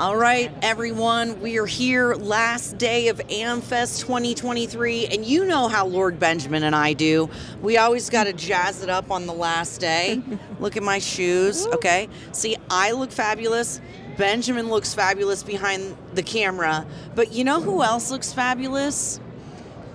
[0.00, 5.84] All right, everyone, we are here last day of AmFest 2023, and you know how
[5.84, 7.28] Lord Benjamin and I do.
[7.60, 10.22] We always got to jazz it up on the last day.
[10.58, 12.08] look at my shoes, okay?
[12.32, 13.82] See, I look fabulous.
[14.16, 19.20] Benjamin looks fabulous behind the camera, but you know who else looks fabulous?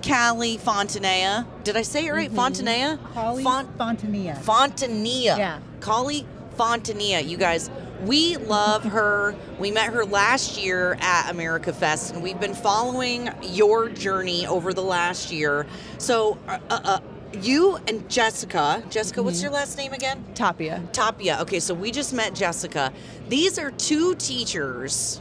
[0.06, 1.48] Callie Fontanea.
[1.64, 2.30] Did I say it right?
[2.30, 2.38] Mm-hmm.
[2.38, 2.98] Fontanea?
[3.12, 4.38] Holly Font- Fontanilla.
[4.40, 5.36] Fontanilla.
[5.36, 5.58] Yeah.
[5.80, 6.24] Collie
[6.56, 7.26] Fontanilla.
[7.26, 7.70] You guys,
[8.04, 9.34] we love her.
[9.58, 14.72] We met her last year at America Fest, and we've been following your journey over
[14.72, 15.66] the last year.
[15.98, 17.00] So, uh, uh,
[17.42, 20.24] you and Jessica, Jessica, what's your last name again?
[20.34, 20.82] Tapia.
[20.92, 21.38] Tapia.
[21.42, 22.92] Okay, so we just met Jessica.
[23.28, 25.20] These are two teachers,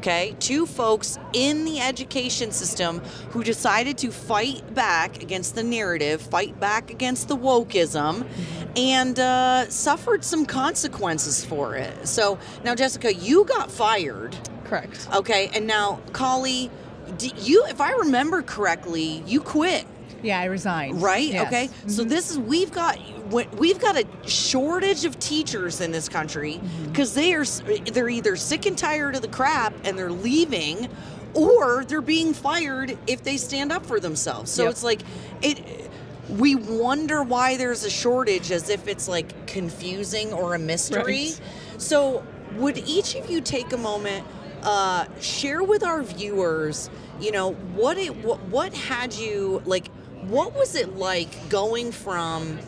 [0.00, 3.00] okay, two folks in the education system
[3.32, 8.26] who decided to fight back against the narrative, fight back against the wokeism,
[8.76, 12.08] and uh, suffered some consequences for it.
[12.08, 15.06] So now, Jessica, you got fired, Correct.
[15.12, 16.70] okay, and now, Collie,
[17.36, 19.84] you, if I remember correctly, you quit.
[20.22, 21.02] Yeah, I resigned.
[21.02, 21.28] Right.
[21.28, 21.46] Yes.
[21.46, 21.68] Okay.
[21.88, 22.98] So this is we've got
[23.30, 27.44] we've got a shortage of teachers in this country because they are
[27.92, 30.88] they're either sick and tired of the crap and they're leaving,
[31.34, 34.50] or they're being fired if they stand up for themselves.
[34.50, 34.70] So Yep.
[34.72, 35.00] it's like
[35.42, 35.60] it.
[36.28, 41.02] We wonder why there's a shortage, as if it's like confusing or a mystery.
[41.02, 41.40] Right.
[41.78, 42.22] So,
[42.56, 44.24] would each of you take a moment,
[44.62, 46.88] uh, share with our viewers,
[47.20, 49.88] you know, what it what, what had you like?
[50.28, 52.58] What was it like going from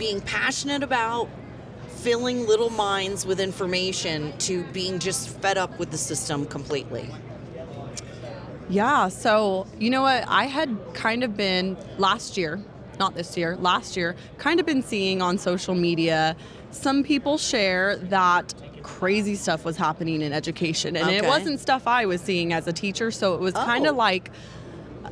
[0.00, 1.28] being passionate about
[1.98, 7.06] filling little minds with information to being just fed up with the system completely?
[8.70, 9.08] Yeah.
[9.08, 10.24] So, you know what?
[10.26, 12.60] I had kind of been last year,
[12.98, 16.34] not this year, last year, kind of been seeing on social media
[16.70, 20.96] some people share that crazy stuff was happening in education.
[20.96, 23.10] And it wasn't stuff I was seeing as a teacher.
[23.10, 23.90] So it was kind Oh.
[23.90, 24.30] of like,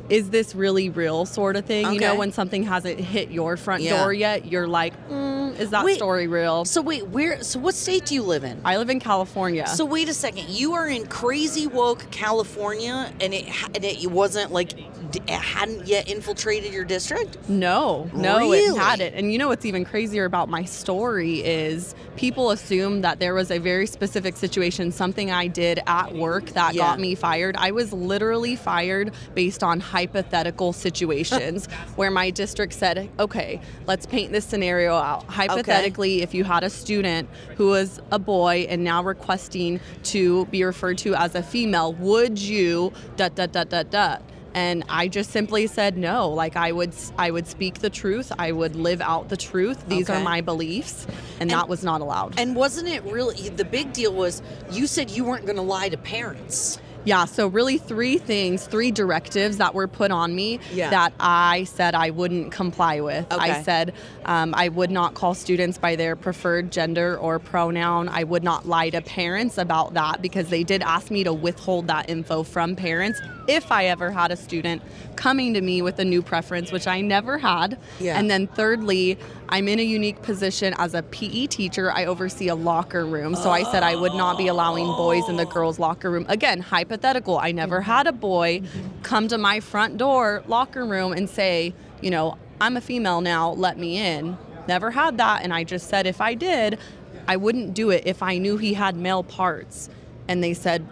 [0.09, 1.93] is this really real sort of thing?
[1.93, 3.97] You know, when something hasn't hit your front Yeah.
[4.01, 6.65] door yet, you're like, mm, is that Wait, story real?
[6.65, 7.43] So wait, where?
[7.43, 8.61] So what state do you live in?
[8.65, 9.67] I live in California.
[9.67, 10.49] So wait a second.
[10.49, 13.45] You are in crazy woke California, and it
[13.75, 14.73] and it wasn't like
[15.15, 17.37] it hadn't yet infiltrated your district.
[17.49, 18.59] No, no, Really?
[18.59, 19.13] it hadn't.
[19.15, 23.49] And you know what's even crazier about my story is people assume that there was
[23.49, 26.83] a very specific situation, something I did at work that Yeah.
[26.83, 27.55] got me fired.
[27.57, 34.31] I was literally fired based on hypothetical situations where my district said, okay, let's paint
[34.31, 35.23] this scenario out.
[35.47, 40.63] Hypothetically, if you had a student who was a boy and now requesting to be
[40.63, 44.21] referred to as a female, would you dot dot dot dot dot?
[44.55, 46.29] and I just simply said no.
[46.29, 48.31] Like I would, I would speak the truth.
[48.39, 49.87] I would live out the truth.
[49.87, 50.19] These Okay.
[50.19, 51.05] are my beliefs,
[51.39, 52.39] and, that was not allowed.
[52.39, 54.11] And wasn't it really the big deal?
[54.11, 54.41] Was
[54.71, 56.79] you said you weren't going to lie to parents?
[57.05, 60.89] Yeah, so really three things, three directives that were put on me Yeah.
[60.89, 63.31] that I said I wouldn't comply with.
[63.31, 63.51] Okay.
[63.51, 63.93] I said
[64.25, 68.09] um, I would not call students by their preferred gender or pronoun.
[68.09, 71.87] I would not lie to parents about that because they did ask me to withhold
[71.87, 74.81] that info from parents if I ever had a student
[75.15, 77.77] coming to me with a new preference, which I never had.
[77.99, 78.17] Yeah.
[78.19, 79.17] And then thirdly,
[79.49, 81.91] I'm in a unique position as a PE teacher.
[81.91, 83.35] I oversee a locker room.
[83.35, 86.25] So I said I would not be allowing boys in the girls' locker room.
[86.29, 87.37] Again, hypothetical.
[87.37, 87.91] I never mm-hmm.
[87.91, 88.63] had a boy
[89.03, 93.51] come to my front door locker room and say, you know, I'm a female now,
[93.51, 94.37] let me in.
[94.67, 95.43] Never had that.
[95.43, 96.79] And I just said if I did,
[97.27, 99.89] I wouldn't do it if I knew he had male parts.
[100.27, 100.85] And they said,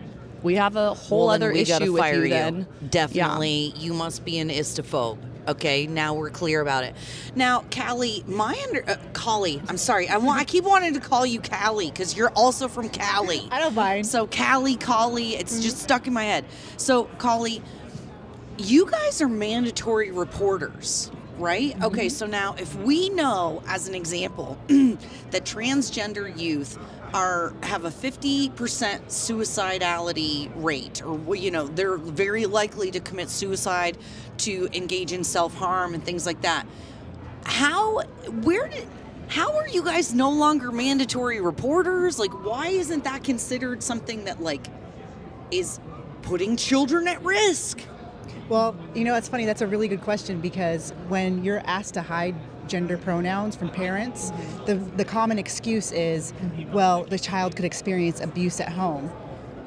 [0.44, 2.30] we have a whole Well, other issue with you you.
[2.30, 2.68] then.
[2.82, 2.88] Yeah.
[2.90, 5.18] Definitely, you must be an istophobe.
[5.48, 6.94] Okay, now we're clear about it.
[7.34, 11.26] Now, Callie, my under uh, Callie, I'm sorry, I want I keep wanting to call
[11.26, 13.48] you Callie because you're also from Cali.
[13.50, 14.06] I don't mind.
[14.06, 16.44] So Callie, Callie, it's just stuck in my head.
[16.76, 17.62] So Callie,
[18.58, 21.82] you guys are mandatory reporters, right?
[21.82, 26.78] Okay, so now if we know, as an example, that transgender youth
[27.14, 33.98] are have a 50% suicidality rate or you know they're very likely to commit suicide
[34.38, 36.66] to engage in self-harm and things like that
[37.44, 38.02] how
[38.44, 38.88] where did
[39.28, 44.42] how are you guys no longer mandatory reporters like why isn't that considered something that
[44.42, 44.68] like
[45.52, 45.80] is
[46.22, 47.80] putting children at risk
[48.50, 49.46] Well, you know, it's funny.
[49.46, 52.36] That's a really good question because when you're asked to hide
[52.68, 54.32] gender pronouns from parents,
[54.66, 56.34] the, the common excuse is,
[56.72, 59.12] well, the child could experience abuse at home.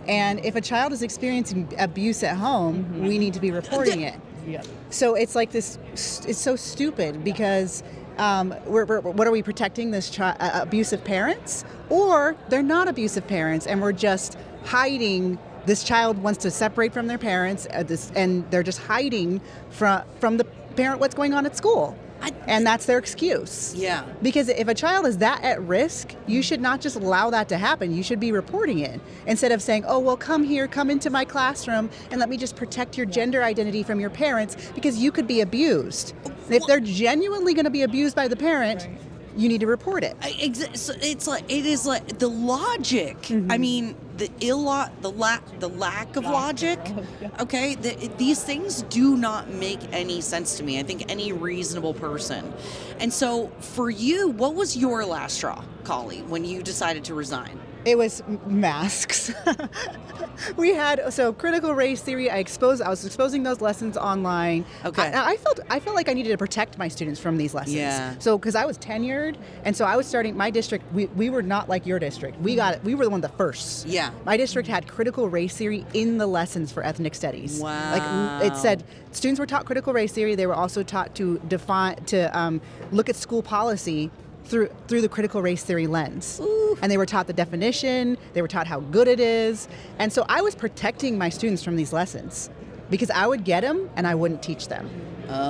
[0.06, 4.18] And if a child is experiencing abuse at home, we need to be reporting it.
[4.46, 4.66] Yep.
[4.90, 7.82] So it's like this, it's so stupid because
[8.18, 11.64] um, we're, we're, what are we protecting this chi- uh, abusive parents?
[11.88, 15.38] Or they're not abusive parents and we're just hiding.
[15.66, 20.02] This child wants to separate from their parents, uh, this, and they're just hiding from
[20.18, 20.44] from the
[20.76, 23.74] parent what's going on at school, I- and that's their excuse.
[23.76, 24.04] Yeah.
[24.22, 27.58] Because if a child is that at risk, you should not just allow that to
[27.58, 27.94] happen.
[27.94, 31.24] You should be reporting it instead of saying, "Oh, well, come here, come into my
[31.24, 35.26] classroom, and let me just protect your gender identity from your parents because you could
[35.26, 36.14] be abused."
[36.48, 38.88] If they're genuinely going to be abused by the parent,
[39.36, 40.16] you need to report it.
[40.20, 43.16] I- so it's like it is like the logic.
[43.16, 43.60] I mm-hmm.
[43.60, 46.78] mean, the illo- the lack, the lack of logic.
[47.38, 50.78] Okay, the, these things do not make any sense to me.
[50.78, 52.52] I think any reasonable person.
[52.98, 57.58] And so, for you, what was your last straw, Collie, when you decided to resign?
[57.84, 59.32] It was masks.
[60.56, 62.30] we had so critical race theory.
[62.30, 62.82] I exposed.
[62.82, 64.66] I was exposing those lessons online.
[64.84, 65.10] Okay.
[65.10, 65.60] I, I felt.
[65.70, 67.76] I felt like I needed to protect my students from these lessons.
[67.76, 68.18] Yeah.
[68.18, 70.92] So because I was tenured, and so I was starting my district.
[70.92, 72.38] We, we were not like your district.
[72.40, 72.82] We got.
[72.84, 73.86] We were one of the first.
[73.86, 74.10] Yeah.
[74.26, 77.60] My district had critical race theory in the lessons for ethnic studies.
[77.60, 77.92] Wow.
[77.92, 80.34] Like it said, students were taught critical race theory.
[80.34, 82.60] They were also taught to define to um,
[82.92, 84.10] look at school policy
[84.44, 86.40] through through the critical race theory lens.
[86.82, 88.16] And they were taught the definition.
[88.32, 89.68] They were taught how good it is.
[89.98, 92.50] And so I was protecting my students from these lessons
[92.90, 94.88] because I would get them and I wouldn't teach them.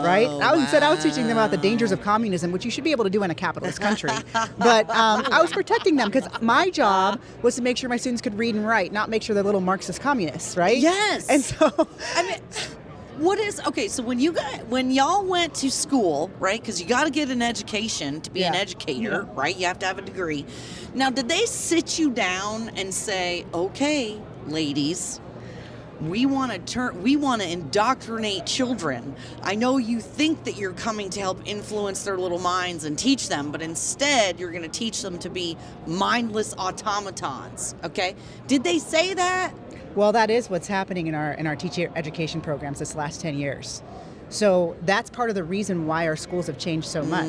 [0.04, 0.26] right?
[0.26, 2.84] I was, instead, I was teaching them about the dangers of communism, which you should
[2.84, 4.10] be able to do in a capitalist country.
[4.58, 8.20] but um, I was protecting them because my job was to make sure my students
[8.20, 10.76] could read and write, not make sure they're little Marxist communists, right?
[10.76, 11.28] Yes.
[11.31, 11.72] And so
[12.14, 12.40] I mean,
[13.18, 13.88] what is okay?
[13.88, 16.60] So when you got when y'all went to school, right?
[16.60, 18.60] Because you got to get an education to be an Yeah.
[18.60, 19.38] educator, mm-hmm.
[19.38, 19.56] right?
[19.56, 20.46] You have to have a degree.
[20.94, 25.20] Now, did they sit you down and say, "Okay, ladies"?
[26.00, 27.02] We want to turn.
[27.02, 29.14] We want to indoctrinate children.
[29.42, 33.28] I know you think that you're coming to help influence their little minds and teach
[33.28, 37.74] them, but instead you're going to teach them to be mindless automatons.
[37.84, 38.14] Okay?
[38.46, 39.52] Did they say that?
[39.96, 43.37] Well, that is what's happening in our in our teacher education programs this last 10
[43.37, 43.82] years.
[44.30, 47.26] So that's part of the reason why our schools have changed so much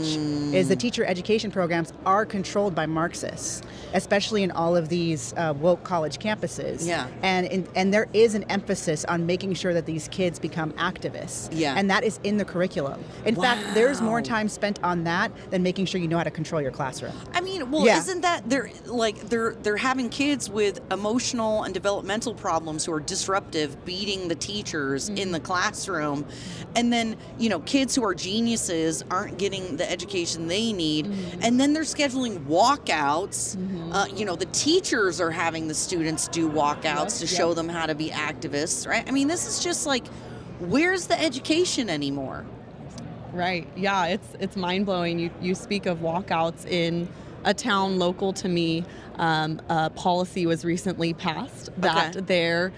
[0.54, 3.64] is the teacher education programs are controlled by Marxists,
[3.94, 6.86] especially in all of these uh, woke college campuses.
[6.88, 7.08] Yeah.
[7.24, 11.50] And in, and there is an emphasis on making sure that these kids become activists.
[11.52, 11.74] Yeah.
[11.76, 13.04] And that is in the curriculum.
[13.26, 16.32] In fact, there's more time spent on that than making sure you know how to
[16.32, 17.14] control your classroom.
[17.34, 17.98] I mean, well, Yeah.
[17.98, 23.00] isn't that they're like they're they're having kids with emotional and developmental problems who are
[23.00, 26.26] disruptive, beating the teachers in the classroom,
[26.76, 31.08] and then you know kids who are geniuses aren't getting the education they need,
[31.42, 33.58] and then they're scheduling walkouts.
[33.94, 37.86] Uh, you know, the teachers are having the students do walkouts to show them how
[37.86, 39.04] to be activists, right?
[39.08, 40.06] I mean, this is just like,
[40.60, 42.46] where's the education anymore?
[43.34, 43.68] Right.
[43.76, 45.20] Yeah, it's it's mind blowing.
[45.20, 47.08] You you speak of walkouts in
[47.44, 48.84] a town local to me.
[49.18, 52.26] Um, a policy was recently passed that Okay.
[52.26, 52.74] there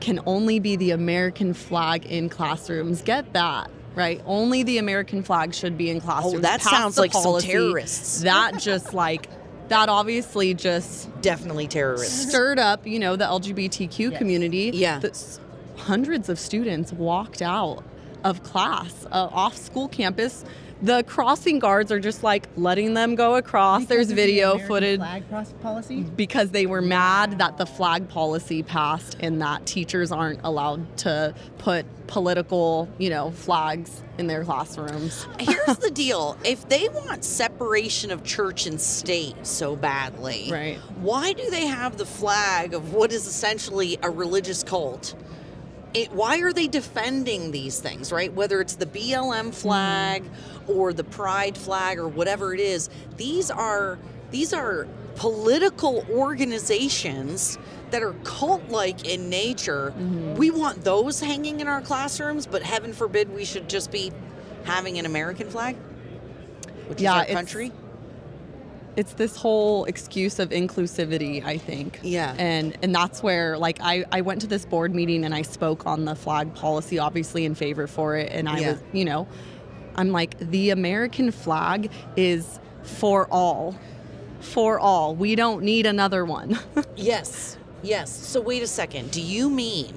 [0.00, 3.02] can only be the American flag in classrooms.
[3.02, 3.70] Get that.
[3.94, 6.36] Right, only the American flag should be in classrooms.
[6.36, 8.20] Oh, that Pass sounds like some terrorists.
[8.22, 9.28] That just like
[9.68, 12.28] that obviously just Definitely terrorists.
[12.28, 14.70] stirred up, you know, the LGBTQ community.
[14.72, 15.00] Yeah.
[15.00, 15.40] The s-
[15.76, 17.82] hundreds of students walked out
[18.24, 20.44] of class uh, off school campus.
[20.80, 23.86] The crossing guards are just like letting them go across.
[23.86, 26.02] There's video footage Flag cross policy.
[26.02, 31.34] because they were mad that the flag policy passed and that teachers aren't allowed to
[31.58, 35.26] put political, you know, flags in their classrooms.
[35.40, 36.38] Here's the deal.
[36.44, 40.76] If they want separation of church and state so badly, Right.
[41.00, 45.14] why do they have the flag of what is essentially a religious cult?
[46.02, 48.32] It, why are they defending these things, right?
[48.32, 50.70] Whether it's the BLM flag mm-hmm.
[50.70, 53.98] or the pride flag or whatever it is, these are
[54.30, 54.86] these are
[55.16, 57.58] political organizations
[57.90, 59.92] that are cult-like in nature.
[59.96, 60.34] Mm-hmm.
[60.34, 64.12] We want those hanging in our classrooms, but heaven forbid we should just be
[64.64, 65.76] having an American flag,
[66.86, 67.72] which Yeah, is our country.
[68.98, 72.34] It's this whole excuse of inclusivity i think Yeah.
[72.36, 75.86] and and that's where like i i went to this board meeting and i spoke
[75.86, 78.72] on the flag policy obviously in favor for it and i Yeah.
[78.72, 79.28] was you know
[79.94, 83.76] i'm like the american flag is for all
[84.40, 86.58] for all we don't need another one
[86.96, 88.10] Yes, yes.
[88.10, 89.12] So wait a second.
[89.12, 89.94] Do you mean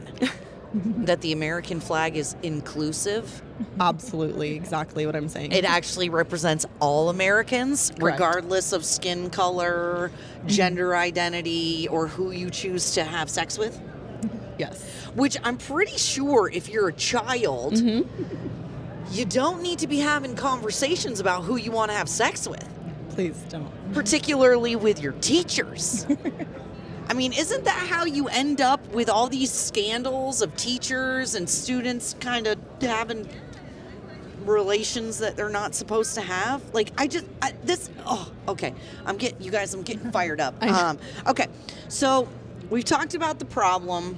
[0.73, 3.41] that the American flag is inclusive?
[3.79, 8.01] absolutely exactly what i'm saying It actually represents all Americans, Correct.
[8.19, 10.47] regardless of skin color, mm-hmm.
[10.47, 13.79] gender identity, or who you choose to have sex with?
[14.57, 19.13] yes Which I'm pretty sure if you're a child, mm-hmm.
[19.13, 22.67] you don't need to be having conversations about who you want to have sex with,
[23.09, 26.07] please don't particularly with your teachers.
[27.11, 31.49] I mean, isn't that how you end up with all these scandals of teachers and
[31.49, 33.27] students kind of having
[34.45, 36.61] relations that they're not supposed to have?
[36.73, 37.89] Like, I just I, this.
[38.05, 38.73] Oh, okay.
[39.05, 39.73] I'm getting you guys.
[39.73, 40.55] I'm getting fired up.
[40.63, 41.47] Um, okay,
[41.89, 42.29] so
[42.69, 44.17] we've talked about the problem.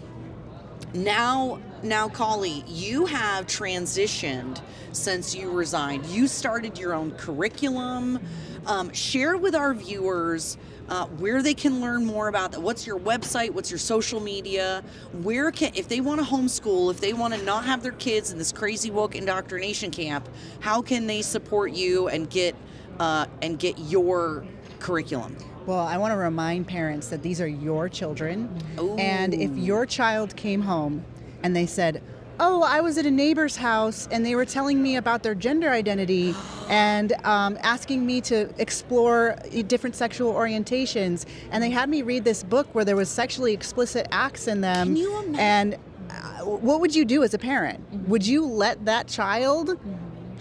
[0.94, 6.06] Now, now, Collie, you have transitioned since you resigned.
[6.06, 8.20] You started your own curriculum.
[8.68, 10.58] Um, share with our viewers
[10.94, 12.62] uh, where they can learn more about that.
[12.62, 13.50] What's your website?
[13.50, 14.84] What's your social media?
[15.24, 18.32] Where can, if they want to homeschool, if they want to not have their kids
[18.32, 22.56] in this crazy woke indoctrination camp, how can they support you and get
[23.00, 24.46] uh, and get your
[24.78, 25.36] curriculum?
[25.66, 28.56] Well, I want to remind parents that these are your children.
[29.00, 31.04] And if your child came home
[31.42, 32.04] and they said,
[32.40, 35.70] Oh, I was at a neighbor's house and they were telling me about their gender
[35.70, 36.34] identity
[36.70, 39.36] and um, asking me to explore
[39.68, 41.26] different sexual orientations.
[41.52, 44.88] And they had me read this book where there was sexually explicit acts in them.
[44.88, 45.36] Can you imagine?
[45.36, 45.78] And
[46.10, 47.80] uh, what would you do as a parent?
[48.08, 49.78] Would you let that child the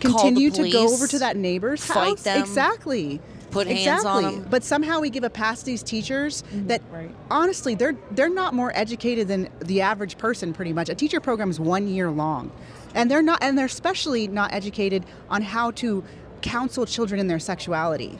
[0.01, 2.23] continue to go over to that neighbor's fight house?
[2.23, 3.21] them, Exactly.
[3.53, 4.25] Put hands exactly.
[4.25, 4.47] on 'em.
[4.51, 6.67] But somehow we give a pass to these teachers mm-hmm.
[6.69, 7.11] that Right.
[7.31, 10.89] honestly they're they're not more educated than the average person pretty much.
[10.89, 12.51] A teacher program is 1 year long.
[12.95, 16.03] And they're not and they're especially not educated on how to
[16.43, 18.19] counsel children in their sexuality.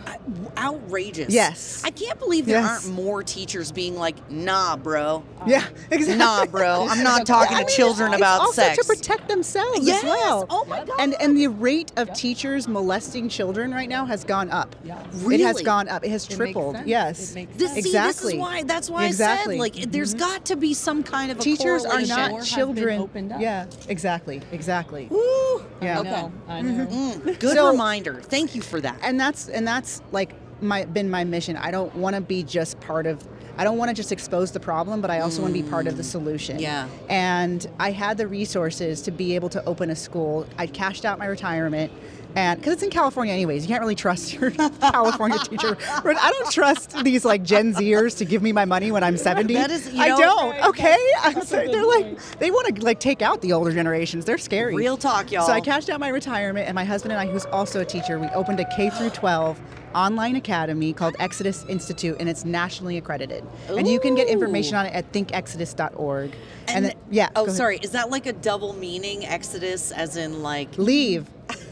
[0.57, 1.33] Outrageous.
[1.33, 1.83] Yes.
[1.85, 2.85] I can't believe there Yes.
[2.87, 5.25] aren't more teachers being like, nah, bro.
[5.47, 6.17] Yeah, exactly.
[6.19, 6.87] Nah, bro.
[6.89, 8.79] I'm not talking I to mean, children it's about also sex.
[8.79, 9.99] to protect themselves Yes.
[10.05, 10.47] as well.
[10.51, 10.97] Oh my God.
[11.01, 14.77] And and the rate of teachers molesting children right now has gone up.
[14.85, 15.03] Yeah.
[15.31, 16.05] It has gone up.
[16.05, 16.77] It has It tripled.
[16.77, 16.87] sense.
[16.89, 17.35] Yes.
[17.37, 17.83] It This, sense.
[17.85, 18.25] See, Exactly.
[18.25, 18.63] this is why.
[18.63, 19.55] That's why Exactly.
[19.55, 22.39] I said, like, there's got to be some kind of a Teachers are not Door
[22.41, 23.35] has been children.
[23.41, 25.09] Yeah, exactly, exactly.
[25.11, 25.63] Woo.
[25.81, 26.31] Yeah.
[26.49, 26.53] I.
[26.59, 26.87] I know.
[26.87, 28.12] Mm, good So- reminder.
[28.21, 28.99] Thank you for that.
[29.03, 31.57] and that's and that's like my been my mission.
[31.57, 33.27] I don't want to be just part of.
[33.59, 35.87] I don't want to just expose the problem, but I also want to be part
[35.87, 36.07] of the mm.
[36.07, 36.59] solution.
[36.59, 36.89] Yeah.
[37.09, 40.47] And I had the resources to be able to open a school.
[40.59, 41.93] I cashed out my retirement.
[42.35, 45.77] And because it's in California, anyways, you can't really trust your California teacher.
[45.89, 49.53] I don't trust these like Gen Zers to give me my money when I'm 70.
[49.53, 50.51] That is- you I know- don't.
[50.51, 51.71] Right, Okay, I'm sorry.
[51.71, 54.25] They're like they want to like take out the older generations.
[54.25, 54.75] They're scary.
[54.75, 55.47] Real talk, y'all.
[55.47, 58.19] So I cashed out my retirement, and my husband and I, who's also a teacher,
[58.19, 59.61] we opened a K through 12
[59.95, 63.42] online academy called Exodus Institute, and it's nationally accredited.
[63.69, 66.33] And you can get information on it at thinkexodus.org.
[66.69, 67.29] And then- yeah.
[67.37, 67.79] Oh, sorry.
[67.83, 70.77] Is that like a double meaning Exodus, as in like?
[70.79, 71.29] Leave.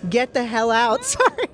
[0.08, 1.04] Get the hell out.
[1.16, 1.46] Sorry.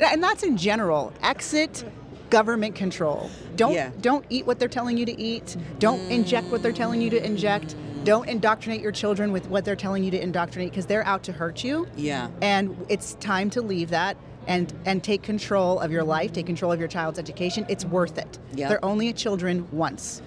[0.00, 1.12] And that's in general.
[1.22, 1.84] Exit
[2.30, 3.28] government control.
[3.56, 3.90] Don't Yeah.
[4.00, 5.56] don't eat what they're telling you to eat.
[5.78, 7.74] Don't inject what they're telling you to inject.
[8.04, 11.32] Don't indoctrinate your children with what they're telling you to indoctrinate because they're out to
[11.32, 11.86] hurt you.
[11.96, 12.28] Yeah.
[12.40, 16.72] and it's time to leave that and and take control of your life take control
[16.72, 18.68] of your child's education it's worth it Yeah.
[18.68, 20.20] they're only children once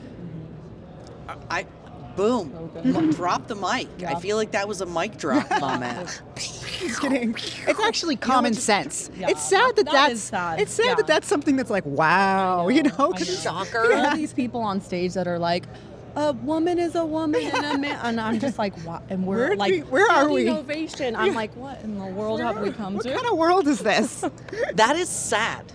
[1.50, 1.66] I.
[2.16, 2.72] Boom.
[2.78, 3.12] Okay.
[3.12, 3.90] Drop the mic.
[4.08, 6.22] I feel like that was a mic drop comment.
[6.80, 7.36] Just kidding.
[7.68, 10.62] it's actually common sense Yeah, it's sad that, that that's sad.
[10.62, 10.96] it's sad Yeah.
[10.96, 13.94] that that's something that's like wow you know I 'cause it's- Shocker.
[13.94, 15.66] All these people on stage that are like,
[16.16, 19.04] a woman is a woman and a man, and I'm just like, what?
[19.10, 20.50] And we're Where do like, we- where are we?
[20.50, 21.16] Ovation.
[21.16, 23.10] I'm like, what in the world have we come what to?
[23.10, 24.24] What kind of world is this
[24.74, 25.72] That is sad,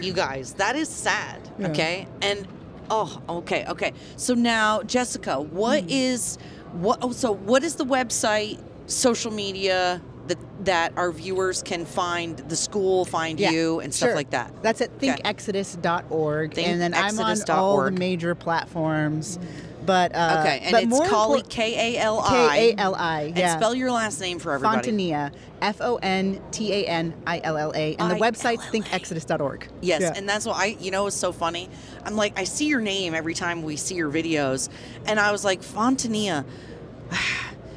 [0.00, 0.54] you guys.
[0.54, 1.40] That is sad.
[1.58, 1.68] Yeah.
[1.68, 2.08] Okay.
[2.22, 2.46] And
[2.90, 3.92] oh, okay, okay.
[4.16, 5.90] So now, Jessica, what hmm.
[5.90, 6.38] is
[6.72, 6.98] what?
[7.02, 12.56] Oh, so what is the website, social media that that our viewers can find the
[12.56, 14.16] school, find Yeah, you, and stuff sure.
[14.16, 14.62] like that?
[14.62, 15.08] That's at Okay.
[15.10, 16.58] thinkexodus.org.
[16.58, 19.36] and then I'm on all the major platforms.
[19.36, 19.73] Hmm.
[19.84, 22.28] But uh, Okay, and but it's Kali K A L I.
[22.30, 23.20] K A L I.
[23.22, 23.56] And Yeah.
[23.56, 24.90] spell your last name for everybody.
[24.90, 29.68] Fontanilla, F O N T A N I L L A, and the website's thinkexodus.org.
[29.80, 30.12] Yes, Yeah.
[30.16, 31.68] and that's what I, you know, it's so funny.
[32.04, 34.68] I'm like, I see your name every time we see your videos,
[35.06, 36.44] and I was like, Fontania.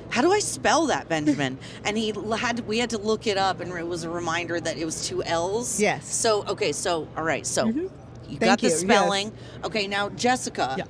[0.09, 1.59] How do I spell that, Benjamin?
[1.83, 4.77] and he had we had to look it up, and it was a reminder that
[4.77, 5.79] it was two L's.
[5.81, 6.11] Yes.
[6.11, 7.89] So okay, so all right, so you
[8.27, 8.79] Thank got the you, yes.
[8.79, 9.31] spelling.
[9.65, 10.75] Okay, now Jessica.
[10.77, 10.85] Yeah.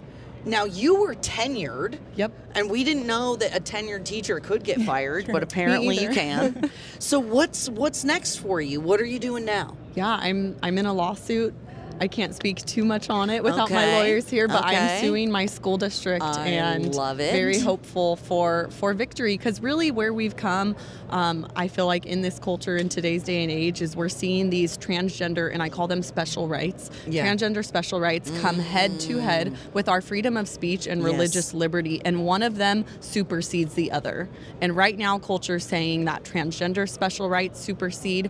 [0.48, 2.00] Now you were tenured.
[2.16, 2.32] Yep.
[2.56, 6.72] And we didn't know that a tenured teacher could get fired, but apparently you can.
[7.00, 8.80] so what's what's next for you?
[8.80, 9.76] What are you doing now?
[9.96, 11.54] Yeah, I'm I'm in a lawsuit.
[12.00, 14.78] I can't speak too much on it without my lawyers here, but okay.
[14.78, 17.32] I'm suing my school district I and love it.
[17.32, 20.76] very hopeful for for victory because really where we've come,
[21.10, 24.50] um, I feel like in this culture in today's day and age is we're seeing
[24.50, 26.92] these transgender and I call them special rights.
[27.08, 27.26] Yeah.
[27.26, 31.12] Transgender special rights come head to head with our freedom of speech and Yes.
[31.12, 34.30] religious liberty, and one of them supersedes the other.
[34.62, 38.30] And right now, culture is saying that transgender special rights supersede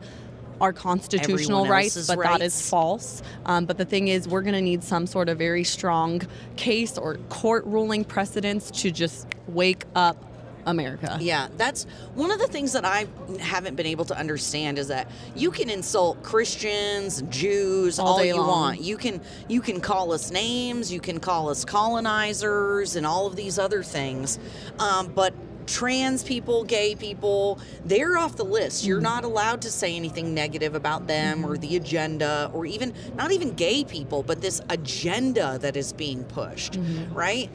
[0.62, 3.22] our constitutional Everyone rights, but that is false.
[3.46, 6.22] Um, but the thing is, we're going to need some sort of very strong
[6.56, 10.24] case or court ruling precedents to just wake up
[10.68, 11.18] America.
[11.22, 13.08] Yeah, that's one of the things that I
[13.40, 18.36] haven't been able to understand is that you can insult Christians, Jews, All all, you
[18.36, 18.48] long.
[18.48, 18.82] want.
[18.82, 23.36] You can you can call us names, you can call us colonizers, and all of
[23.36, 24.40] these other things,
[24.80, 25.34] um, but.
[25.68, 28.86] Trans people, gay people, they're off the list.
[28.86, 33.32] You're not allowed to say anything negative about them or the agenda, or even not
[33.32, 36.80] even gay people, but this agenda that is being pushed,
[37.12, 37.50] right?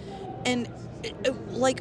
[0.44, 0.68] And
[1.26, 1.80] uh, like,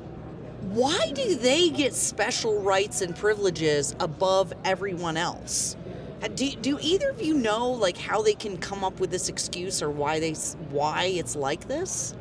[0.61, 5.75] why do they get special rights and privileges above everyone else?
[6.23, 9.27] Uh, Do, do either of you know like how they can come up with this
[9.27, 10.33] excuse or why they
[10.69, 12.15] why it's like this?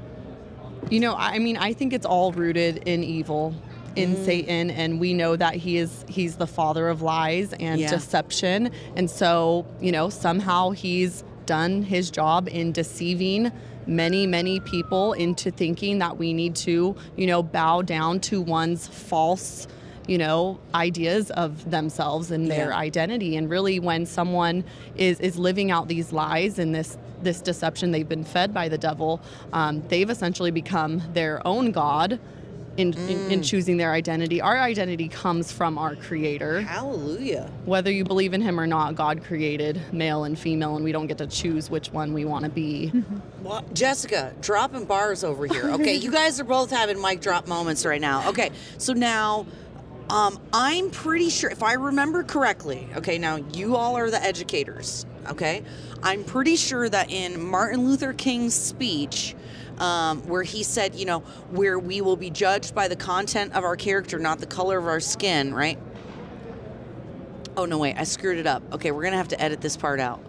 [0.90, 3.54] You know, I mean, I think it's all rooted in evil,
[3.96, 4.24] in Mm.
[4.24, 7.90] Satan, and we know that he is he's the father of lies and Yeah.
[7.90, 8.70] deception.
[8.96, 13.50] And so, you know, somehow he's done his job in deceiving
[13.86, 18.86] many, many people into thinking that we need to, you know, bow down to one's
[18.86, 19.66] false
[20.06, 22.76] you know ideas of themselves and their Yeah.
[22.78, 24.64] identity and really when someone
[24.96, 28.78] is is living out these lies and this this deception they've been fed by the
[28.78, 29.20] devil
[29.52, 32.18] um, they've essentially become their own god
[32.80, 37.50] in, in, in choosing their identity our identity comes from our creator Hallelujah.
[37.64, 41.06] whether you believe in him or not god created male and female and we don't
[41.06, 42.92] get to choose which one we want to be
[43.42, 45.70] Well, Jessica, dropping bars over here.
[45.80, 48.28] Okay, you guys are both having mic drop moments right now.
[48.28, 49.46] Okay, so now
[50.10, 55.06] um, I'm pretty sure, if I remember correctly, okay, now you all are the educators,
[55.30, 55.62] okay?
[56.02, 59.34] I'm pretty sure that in Martin Luther King's speech,
[59.78, 61.20] um, where he said, you know,
[61.50, 64.86] where we will be judged by the content of our character, not the color of
[64.86, 65.78] our skin, right?
[67.56, 68.62] Oh, no, wait, I screwed it up.
[68.72, 70.20] Okay, we're gonna have to edit this part out.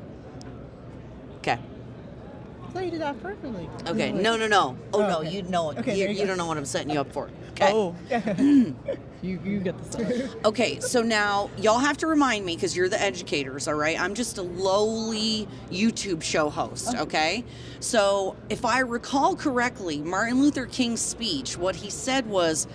[2.73, 3.69] Thought you did that perfectly.
[3.87, 4.11] Okay.
[4.11, 4.77] No, no, no.
[4.93, 5.29] Oh, Oh, no, okay.
[5.31, 5.71] you know.
[5.71, 6.27] Okay, you, there you you go.
[6.27, 7.29] don't know what I'm setting you up for.
[7.61, 7.95] Oh.
[8.11, 8.35] Okay.
[8.39, 8.95] Oh.
[9.21, 10.79] you you get the stuff Okay.
[10.79, 13.67] So now y'all have to remind me because you're the educators.
[13.67, 13.99] All right.
[13.99, 16.95] I'm just a lowly YouTube show host.
[16.95, 17.43] Okay.
[17.81, 22.67] So if I recall correctly, Martin Luther King's speech, what he said was,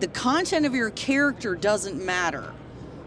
[0.00, 2.52] the content of your character doesn't matter.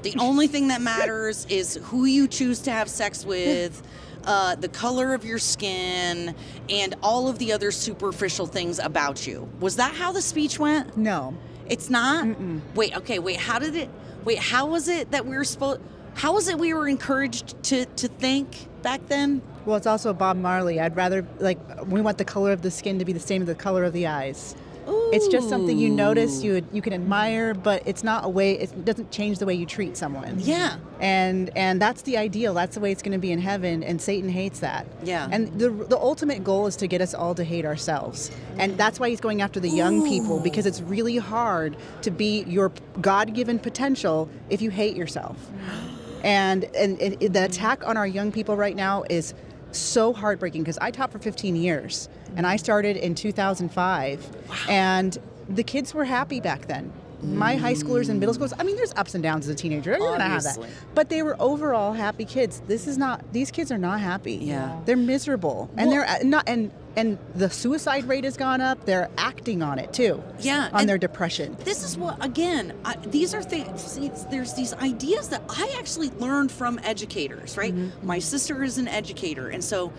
[0.03, 3.83] The only thing that matters is who you choose to have sex with.
[4.27, 6.35] Uh, the color of your skin
[6.69, 9.49] and all of the other superficial things about you.
[9.61, 10.97] Was that how the speech went?
[10.97, 11.33] No.
[11.69, 12.27] It's not.
[12.75, 12.95] Wait.
[12.97, 13.19] Okay.
[13.19, 13.37] Wait.
[13.37, 13.89] How did it?
[14.25, 14.37] Wait.
[14.37, 15.79] How was it that we were supposed?
[16.15, 19.41] How was it we were encouraged to to think back then?
[19.65, 20.79] Well, it's also Bob Marley.
[20.79, 23.47] I'd rather like we want the color of the skin to be the same as
[23.47, 24.55] the color of the eyes.
[25.13, 28.53] It's just something you notice, you you can admire, but it's not a way.
[28.59, 30.35] It doesn't change the way you treat someone.
[30.39, 30.77] Yeah.
[30.99, 32.53] and and that's the ideal.
[32.53, 33.83] That's the way it's going to be in heaven.
[33.83, 34.85] And Satan hates that.
[35.03, 35.29] Yeah.
[35.31, 38.99] And the the ultimate goal is to get us all to hate ourselves, and that's
[38.99, 42.71] why he's going after the young people because it's really hard to be your
[43.01, 45.37] God-given potential if you hate yourself.
[46.23, 49.33] And and, and the attack on our young people right now is
[49.71, 55.17] so heartbreaking because I taught for 15 years and I started in 2005 and
[55.49, 56.93] the kids were happy back then.
[57.23, 59.89] My high schoolers and middle schoolers, I mean, there's ups and downs as a teenager.
[59.89, 60.59] You're going to have that.
[60.93, 62.61] But they were overall happy kids.
[62.67, 64.35] This is not, these kids are not happy.
[64.35, 64.79] Yeah.
[64.85, 65.67] They're miserable.
[65.75, 68.85] And Well- they're not, and, and the suicide rate has gone up.
[68.85, 70.21] They're acting on it too.
[70.41, 71.57] Yeah, On their depression.
[71.63, 72.73] This is what again.
[72.85, 73.97] I, these are things.
[74.29, 77.57] There's these ideas that I actually learned from educators.
[77.57, 77.73] Right.
[78.03, 79.91] My sister is an educator, and so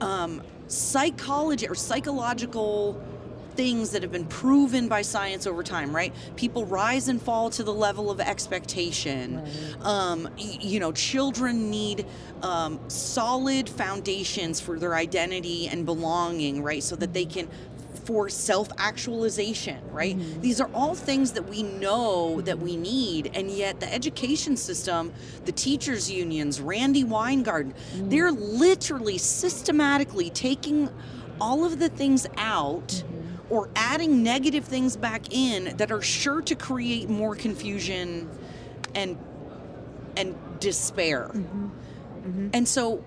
[0.00, 0.42] um,
[0.72, 3.00] psychology or psychological
[3.54, 6.14] things that have been proven by science over time right?
[6.36, 9.46] People rise and fall to the level of expectation.
[9.82, 12.06] Um, you know children need
[12.42, 16.82] um, solid foundations for their identity and belonging right?
[16.82, 17.48] So that they can
[18.04, 20.16] for self actualization, right?
[20.16, 20.40] Mm-hmm.
[20.40, 22.82] These are all things that we know that we mm-hmm.
[22.82, 25.12] need, and yet the education system,
[25.44, 28.08] the teachers' unions, Randi Weingarten, mm-hmm.
[28.08, 30.88] they're literally systematically taking
[31.40, 33.02] all of the things out
[33.50, 38.28] or adding negative things back in that are sure to create more confusion
[38.94, 39.18] and
[40.16, 41.30] and despair.
[42.54, 43.02] And so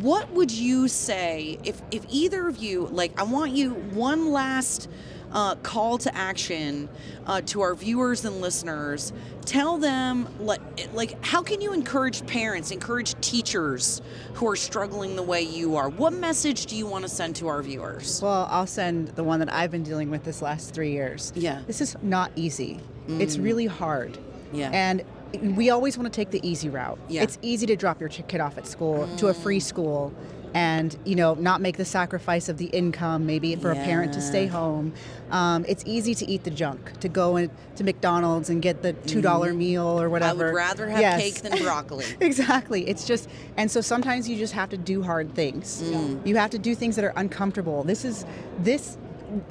[0.00, 4.88] what would you say if if either of you like i want you one last
[5.30, 6.88] uh, call to action
[7.26, 9.12] uh, to our viewers and listeners
[9.44, 10.60] tell them like
[10.94, 14.00] like how can you encourage parents encourage teachers
[14.34, 17.46] who are struggling the way you are what message do you want to send to
[17.46, 20.92] our viewers Well, I'll send the one that I've been dealing with this last three
[20.92, 21.30] years.
[21.34, 21.60] Yeah.
[21.66, 22.80] This is not easy.
[23.08, 24.18] It's really hard.
[24.52, 24.70] Yeah.
[24.72, 25.02] And
[25.42, 26.98] we always want to take the easy route.
[27.08, 27.22] Yeah.
[27.22, 30.12] It's easy to drop your kid off at school to a free school
[30.54, 34.20] and you know not make the sacrifice of the income maybe for a parent to
[34.22, 34.94] stay home
[35.30, 38.94] um, it's easy to eat the junk to go in, to mcdonald's and get the
[38.94, 40.04] two dollar meal or Mm-hmm.
[40.04, 41.20] I whatever would rather have Yes.
[41.20, 42.06] cake than broccoli.
[42.22, 46.26] exactly it's just and so sometimes you just have to do hard things Mm.
[46.26, 48.24] you have to do things that are uncomfortable this is
[48.60, 48.96] this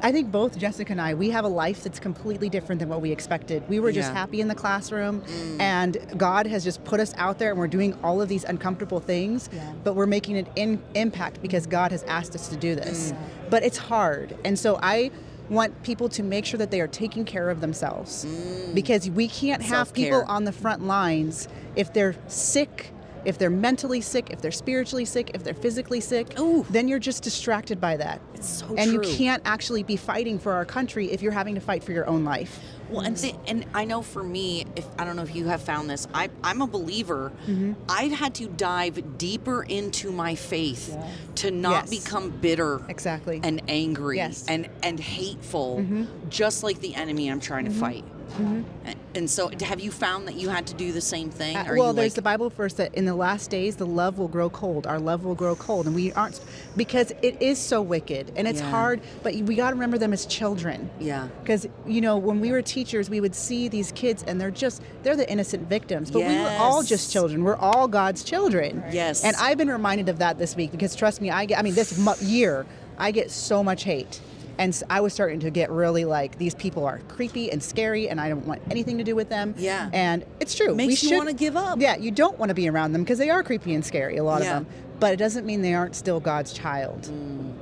[0.02, 3.02] i think both jessica and i we have a life that's completely different than what
[3.02, 4.14] we expected we were just Yeah.
[4.14, 4.18] Mm.
[4.18, 5.62] happy in the classroom mm.
[5.62, 9.00] and god has just put us out there and we're doing all of these uncomfortable
[9.00, 9.74] things Yeah.
[9.84, 11.72] but we're making an in, impact because mm.
[11.72, 13.18] god has asked us to do this mm.
[13.50, 15.12] but it's hard and so i
[15.50, 18.26] want people to make sure that they are taking care of themselves
[18.74, 22.92] because we can't have people on the front lines if they're sick
[23.28, 26.66] if they're mentally sick if they're spiritually sick if they're physically sick Ooh.
[26.70, 29.06] then you're just distracted by that It's so and true.
[29.08, 32.08] you can't actually be fighting for our country if you're having to fight for your
[32.08, 32.60] own life
[32.90, 35.62] Well, and th- and I know for me, if I don't know if you have
[35.62, 37.34] found this, I I'm a believer.
[37.46, 37.74] Mm-hmm.
[37.90, 40.96] I've had to dive deeper into my faith
[41.42, 42.00] to not Yes.
[42.00, 44.44] become bitter exactly and angry Yes.
[44.44, 44.52] Mm-hmm.
[44.54, 45.84] and and hateful,
[46.30, 48.06] just like the enemy I'm trying to fight.
[48.38, 48.66] And,
[49.16, 51.56] and so, have you found that you had to do the same thing?
[51.56, 54.28] Uh, well, there's like, the Bible verse that in the last days the love will
[54.28, 54.86] grow cold.
[54.86, 56.40] Our love will grow cold, and we aren't
[56.76, 58.70] because it is so wicked and it's Yeah.
[58.70, 59.02] hard.
[59.24, 60.90] But we got to remember them as children.
[61.00, 64.52] yeah, Because you know when we were teachers, we would see these kids and they're
[64.52, 66.12] just they're the innocent victims.
[66.12, 67.44] But we were all just children.
[67.44, 68.84] We're all God's children.
[68.92, 69.24] Yes.
[69.24, 71.58] And I've been reminded of that this week because trust me, I get.
[71.60, 72.66] I mean, this year
[72.98, 74.20] I get so much hate.
[74.60, 78.20] And I was starting to get really like these people are creepy and scary, and
[78.20, 79.54] I don't want anything to do with them.
[79.58, 79.90] Yeah.
[79.94, 80.74] and it's true.
[80.74, 81.80] Makes we you should, wanna give up.
[81.80, 84.18] Yeah, you don't want to be around them because they are creepy and scary.
[84.18, 84.58] A lot Yeah.
[84.58, 87.12] of them, but it doesn't mean they aren't still God's child.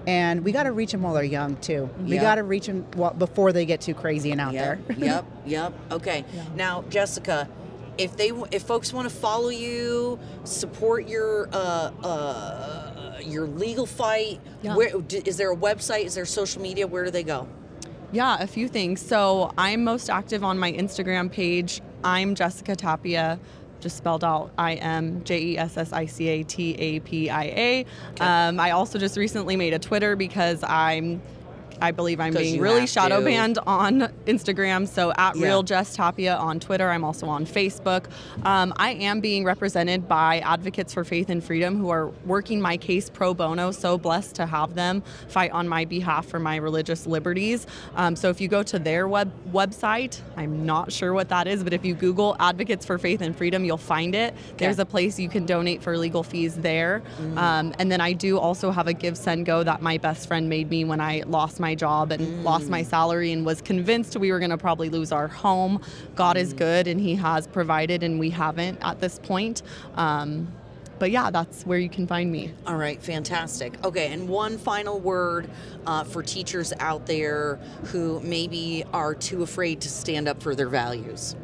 [0.08, 1.90] And we got to reach them while they're young too.
[2.00, 2.22] We Mm.
[2.22, 2.86] Got to reach them
[3.18, 4.98] before they get too crazy and out yep, there.
[5.06, 5.74] yep, yep.
[5.92, 6.24] Okay.
[6.56, 7.50] Now, Jessica,
[7.98, 12.85] if they if folks want to follow you, support your uh, uh,
[13.24, 14.76] your legal fight, Yeah.
[14.76, 16.06] where d- is there a website?
[16.06, 16.88] Is there social media?
[16.88, 17.48] Where do they go?
[18.12, 19.02] Yeah, a few things.
[19.02, 21.82] So I'm most active on my Instagram page.
[22.04, 23.40] I'm Jessica Tapia,
[23.82, 27.30] just spelled out I M J E S S I C A T A P
[27.30, 27.86] I A.
[28.22, 31.22] Um, I also just recently made a Twitter because I'm.
[31.82, 33.26] I believe I'm being really shadow to.
[33.26, 34.88] banned on Instagram.
[34.88, 35.46] So at Yeah.
[35.46, 36.90] Real Jess Tapia on Twitter.
[36.90, 38.06] I'm also on Facebook.
[38.44, 42.78] Um, I am being represented by Advocates for Faith and Freedom who are working my
[42.78, 43.72] case pro bono.
[43.72, 47.68] So blessed to have them fight on my behalf for my religious liberties.
[47.96, 51.64] Um, so if you go to their web website, I'm not sure what that is,
[51.64, 54.34] but if you Google Advocates for Faith and Freedom, you'll find it.
[54.58, 57.02] There's a place you can donate for legal fees there.
[57.36, 60.50] Um, and then I do also have a Give Send Go that my best friend
[60.50, 64.32] made me when I lost my job and lost my salary and was convinced we
[64.32, 65.82] were going to probably lose our home.
[66.16, 69.64] God is good and He has provided, and we haven't at this point.
[69.96, 70.52] Um,
[71.00, 72.52] but yeah, that's where you can find me.
[72.68, 73.84] All right, fantastic.
[73.84, 75.50] Okay, and one final word
[75.88, 80.70] uh, for teachers out there who maybe are too afraid to stand up for their
[80.70, 81.36] values.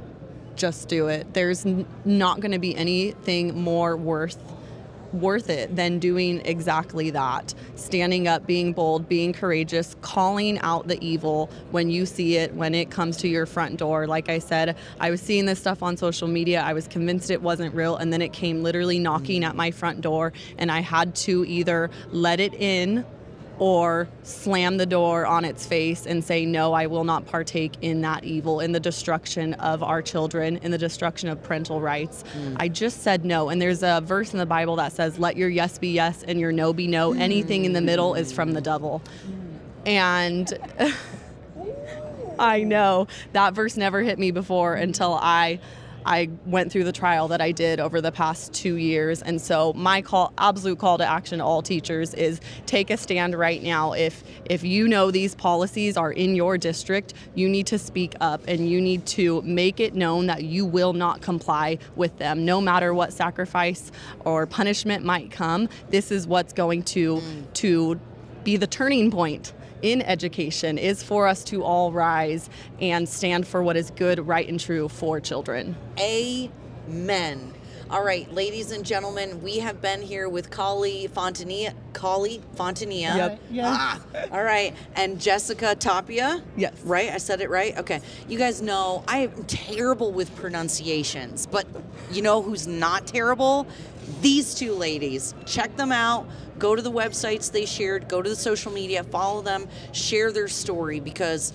[0.55, 1.33] just do it.
[1.33, 4.37] There's n- not going to be anything more worth
[5.13, 7.53] worth it than doing exactly that.
[7.75, 12.73] Standing up, being bold, being courageous, calling out the evil when you see it when
[12.73, 14.07] it comes to your front door.
[14.07, 16.61] Like I said, I was seeing this stuff on social media.
[16.61, 20.01] I was convinced it wasn't real and then it came literally knocking at my front
[20.01, 23.05] door and I had to either let it in
[23.61, 28.01] or slam the door on its face and say, No, I will not partake in
[28.01, 32.23] that evil, in the destruction of our children, in the destruction of parental rights.
[32.35, 32.55] Mm.
[32.59, 33.49] I just said no.
[33.49, 36.39] And there's a verse in the Bible that says, Let your yes be yes and
[36.39, 37.13] your no be no.
[37.13, 37.19] Mm.
[37.19, 39.03] Anything in the middle is from the devil.
[39.85, 40.51] And
[42.39, 45.59] I know that verse never hit me before until I
[46.05, 49.21] I went through the trial that I did over the past 2 years.
[49.21, 53.37] And so my call absolute call to action to all teachers is take a stand
[53.37, 53.93] right now.
[53.93, 58.41] If if you know these policies are in your district you need to speak up
[58.47, 62.45] and you need to make it known that you will not comply with them.
[62.45, 63.91] No matter what sacrifice
[64.25, 67.21] or punishment might come this is what's going to
[67.53, 67.99] to
[68.43, 73.63] be the turning point in education is for us to all rise and stand for
[73.63, 75.75] what is good, right, and true for children.
[75.99, 77.53] Amen.
[77.91, 81.73] All right, ladies and gentlemen, we have been here with Kali Fontania.
[81.91, 83.17] Kali Fontania.
[83.17, 83.39] Yep.
[83.63, 83.99] Ah,
[84.31, 84.73] all right.
[84.95, 86.41] And Jessica Tapia.
[86.55, 86.73] Yes.
[86.85, 87.09] Right?
[87.09, 87.77] I said it right?
[87.77, 87.99] Okay.
[88.29, 91.67] You guys know I am terrible with pronunciations, but
[92.13, 93.67] you know who's not terrible?
[94.21, 95.35] These two ladies.
[95.45, 96.25] Check them out.
[96.59, 100.47] Go to the websites they shared, go to the social media, follow them, share their
[100.47, 101.51] story because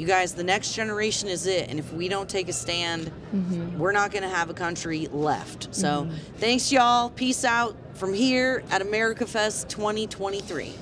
[0.00, 1.68] You guys, the next generation is it.
[1.68, 3.78] And if we don't take a stand, mm-hmm.
[3.78, 5.74] we're not going to have a country left.
[5.74, 6.16] So mm-hmm.
[6.38, 7.10] thanks, y'all.
[7.10, 10.72] Peace out from here at America Fest 2023.